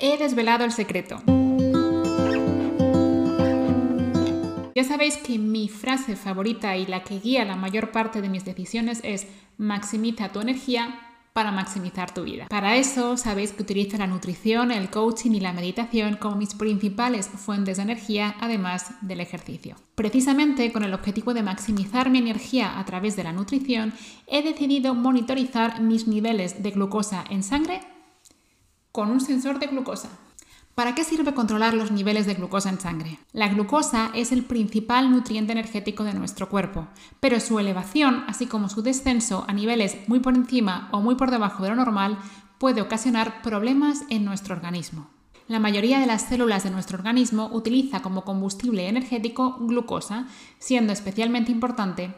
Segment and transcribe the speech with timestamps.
[0.00, 1.22] he desvelado el secreto.
[4.74, 8.44] Ya sabéis que mi frase favorita y la que guía la mayor parte de mis
[8.44, 9.26] decisiones es
[9.58, 12.46] maximiza tu energía para maximizar tu vida.
[12.48, 17.28] Para eso sabéis que utilizo la nutrición, el coaching y la meditación como mis principales
[17.28, 19.76] fuentes de energía, además del ejercicio.
[19.94, 23.92] Precisamente con el objetivo de maximizar mi energía a través de la nutrición,
[24.26, 27.80] he decidido monitorizar mis niveles de glucosa en sangre
[28.92, 30.10] con un sensor de glucosa.
[30.74, 33.18] ¿Para qué sirve controlar los niveles de glucosa en sangre?
[33.32, 36.86] La glucosa es el principal nutriente energético de nuestro cuerpo,
[37.20, 41.30] pero su elevación, así como su descenso a niveles muy por encima o muy por
[41.30, 42.18] debajo de lo normal,
[42.58, 45.08] puede ocasionar problemas en nuestro organismo.
[45.48, 51.50] La mayoría de las células de nuestro organismo utiliza como combustible energético glucosa, siendo especialmente
[51.50, 52.14] importante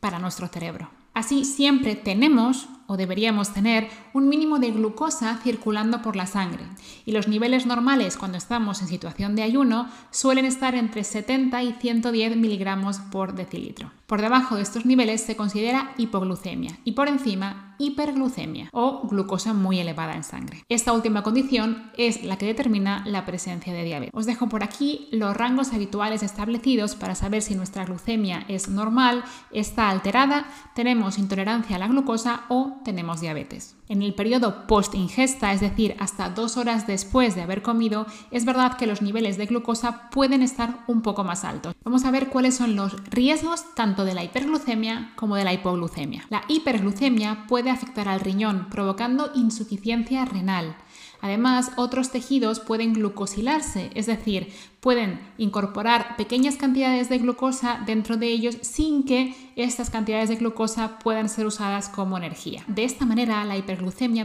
[0.00, 0.88] para nuestro cerebro.
[1.12, 6.64] Así siempre tenemos o deberíamos tener un mínimo de glucosa circulando por la sangre
[7.04, 11.72] y los niveles normales cuando estamos en situación de ayuno suelen estar entre 70 y
[11.72, 13.90] 110 miligramos por decilitro.
[14.06, 19.78] Por debajo de estos niveles se considera hipoglucemia y por encima hiperglucemia o glucosa muy
[19.80, 20.64] elevada en sangre.
[20.68, 24.12] Esta última condición es la que determina la presencia de diabetes.
[24.14, 29.24] Os dejo por aquí los rangos habituales establecidos para saber si nuestra glucemia es normal,
[29.50, 33.76] está alterada, tenemos intolerancia a la glucosa o tenemos diabetes.
[33.88, 38.76] En el periodo post-ingesta, es decir, hasta dos horas después de haber comido, es verdad
[38.76, 41.74] que los niveles de glucosa pueden estar un poco más altos.
[41.84, 46.26] Vamos a ver cuáles son los riesgos tanto de la hiperglucemia como de la hipoglucemia.
[46.30, 50.76] La hiperglucemia puede afectar al riñón, provocando insuficiencia renal.
[51.20, 58.28] Además, otros tejidos pueden glucosilarse, es decir, pueden incorporar pequeñas cantidades de glucosa dentro de
[58.28, 62.62] ellos sin que estas cantidades de glucosa puedan ser usadas como energía.
[62.68, 63.75] De esta manera, la hiperglucemia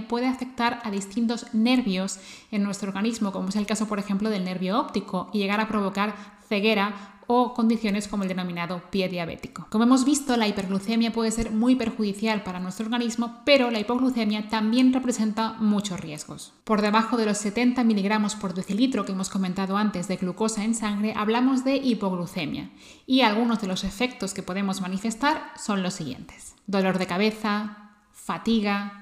[0.08, 2.20] puede afectar a distintos nervios
[2.52, 5.68] en nuestro organismo, como es el caso, por ejemplo, del nervio óptico, y llegar a
[5.68, 6.16] provocar
[6.48, 9.66] ceguera o condiciones como el denominado pie diabético.
[9.70, 14.50] Como hemos visto, la hiperglucemia puede ser muy perjudicial para nuestro organismo, pero la hipoglucemia
[14.50, 16.54] también representa muchos riesgos.
[16.66, 20.76] Por debajo de los 70 miligramos por decilitro que hemos comentado antes de glucosa en
[20.76, 22.70] sangre, hablamos de hipoglucemia
[23.08, 26.56] y algunos de los efectos que podemos manifestar son los siguientes.
[26.68, 29.01] Dolor de cabeza, fatiga,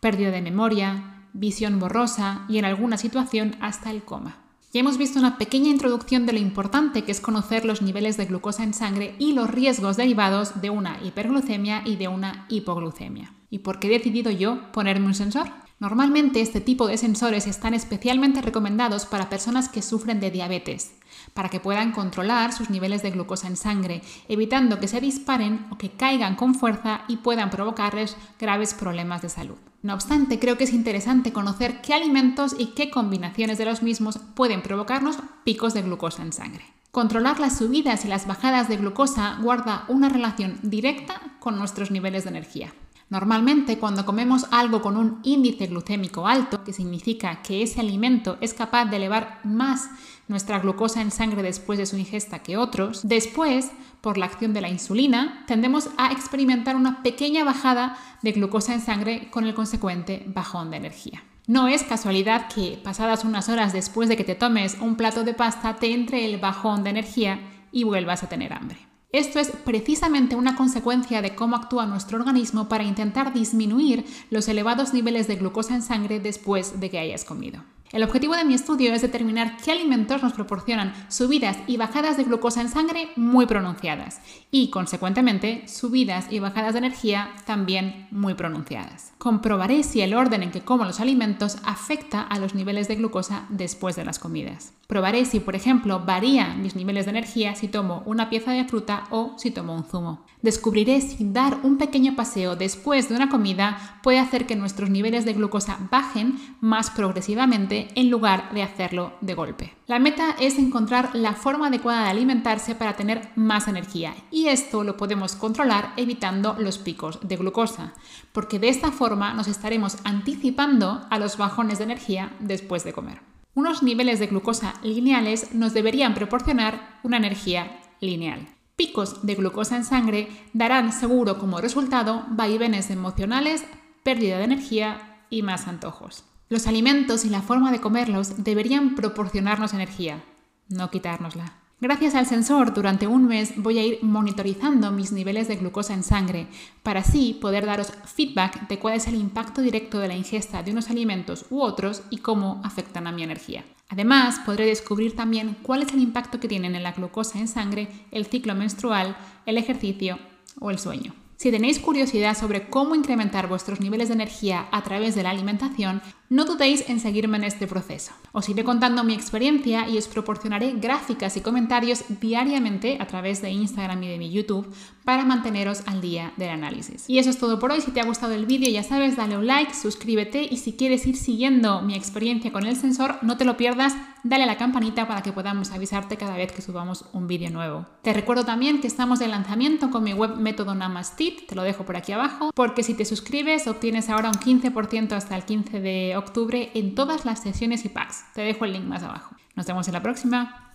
[0.00, 4.38] pérdida de memoria, visión borrosa y en alguna situación hasta el coma.
[4.72, 8.26] Ya hemos visto una pequeña introducción de lo importante que es conocer los niveles de
[8.26, 13.34] glucosa en sangre y los riesgos derivados de una hiperglucemia y de una hipoglucemia.
[13.50, 15.48] ¿Y por qué he decidido yo ponerme un sensor?
[15.80, 20.92] Normalmente este tipo de sensores están especialmente recomendados para personas que sufren de diabetes,
[21.32, 25.78] para que puedan controlar sus niveles de glucosa en sangre, evitando que se disparen o
[25.78, 29.56] que caigan con fuerza y puedan provocarles graves problemas de salud.
[29.80, 34.18] No obstante, creo que es interesante conocer qué alimentos y qué combinaciones de los mismos
[34.34, 36.66] pueden provocarnos picos de glucosa en sangre.
[36.90, 42.24] Controlar las subidas y las bajadas de glucosa guarda una relación directa con nuestros niveles
[42.24, 42.74] de energía.
[43.10, 48.54] Normalmente cuando comemos algo con un índice glucémico alto, que significa que ese alimento es
[48.54, 49.90] capaz de elevar más
[50.28, 54.60] nuestra glucosa en sangre después de su ingesta que otros, después, por la acción de
[54.60, 60.24] la insulina, tendemos a experimentar una pequeña bajada de glucosa en sangre con el consecuente
[60.28, 61.24] bajón de energía.
[61.48, 65.34] No es casualidad que pasadas unas horas después de que te tomes un plato de
[65.34, 67.40] pasta te entre el bajón de energía
[67.72, 68.89] y vuelvas a tener hambre.
[69.12, 74.94] Esto es precisamente una consecuencia de cómo actúa nuestro organismo para intentar disminuir los elevados
[74.94, 77.64] niveles de glucosa en sangre después de que hayas comido.
[77.92, 82.22] El objetivo de mi estudio es determinar qué alimentos nos proporcionan subidas y bajadas de
[82.22, 84.20] glucosa en sangre muy pronunciadas
[84.52, 89.12] y, consecuentemente, subidas y bajadas de energía también muy pronunciadas.
[89.18, 93.46] Comprobaré si el orden en que como los alimentos afecta a los niveles de glucosa
[93.48, 94.72] después de las comidas.
[94.86, 99.04] Probaré si, por ejemplo, varían mis niveles de energía si tomo una pieza de fruta
[99.10, 100.24] o si tomo un zumo.
[100.42, 105.24] Descubriré si dar un pequeño paseo después de una comida puede hacer que nuestros niveles
[105.24, 109.74] de glucosa bajen más progresivamente en lugar de hacerlo de golpe.
[109.86, 114.84] La meta es encontrar la forma adecuada de alimentarse para tener más energía y esto
[114.84, 117.94] lo podemos controlar evitando los picos de glucosa,
[118.32, 123.20] porque de esta forma nos estaremos anticipando a los bajones de energía después de comer.
[123.54, 128.48] Unos niveles de glucosa lineales nos deberían proporcionar una energía lineal
[128.80, 133.62] picos de glucosa en sangre darán seguro como resultado vaivenes emocionales,
[134.02, 136.24] pérdida de energía y más antojos.
[136.50, 140.24] Los alimentos y la forma de comerlos deberían proporcionarnos energía,
[140.68, 141.52] no quitárnosla.
[141.80, 146.02] Gracias al sensor, durante un mes voy a ir monitorizando mis niveles de glucosa en
[146.02, 146.48] sangre
[146.82, 150.72] para así poder daros feedback de cuál es el impacto directo de la ingesta de
[150.72, 153.64] unos alimentos u otros y cómo afectan a mi energía.
[153.88, 157.86] Además, podré descubrir también cuál es el impacto que tienen en la glucosa en sangre
[158.10, 160.18] el ciclo menstrual, el ejercicio
[160.58, 161.14] o el sueño.
[161.36, 166.02] Si tenéis curiosidad sobre cómo incrementar vuestros niveles de energía a través de la alimentación,
[166.30, 168.12] no dudéis en seguirme en este proceso.
[168.30, 173.50] Os iré contando mi experiencia y os proporcionaré gráficas y comentarios diariamente a través de
[173.50, 174.72] Instagram y de mi YouTube
[175.04, 177.04] para manteneros al día del análisis.
[177.08, 177.80] Y eso es todo por hoy.
[177.80, 181.04] Si te ha gustado el vídeo, ya sabes, dale un like, suscríbete y si quieres
[181.04, 185.08] ir siguiendo mi experiencia con el sensor, no te lo pierdas, dale a la campanita
[185.08, 187.86] para que podamos avisarte cada vez que subamos un vídeo nuevo.
[188.02, 191.84] Te recuerdo también que estamos de lanzamiento con mi web Método Namastit, te lo dejo
[191.84, 196.19] por aquí abajo, porque si te suscribes obtienes ahora un 15% hasta el 15 de
[196.20, 198.24] octubre en todas las sesiones y packs.
[198.34, 199.34] Te dejo el link más abajo.
[199.56, 200.72] Nos vemos en la próxima.